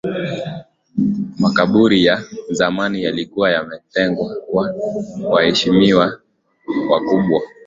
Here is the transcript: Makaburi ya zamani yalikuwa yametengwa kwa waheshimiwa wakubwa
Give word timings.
Makaburi 1.41 2.05
ya 2.05 2.23
zamani 2.51 3.03
yalikuwa 3.03 3.51
yametengwa 3.51 4.35
kwa 4.35 4.75
waheshimiwa 5.31 6.19
wakubwa 6.89 7.41